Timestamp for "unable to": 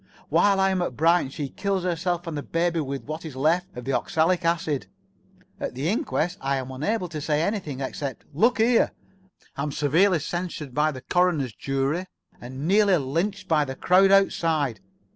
6.71-7.21